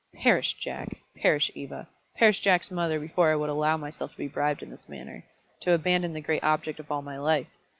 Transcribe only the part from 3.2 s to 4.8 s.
I would allow myself to be bribed in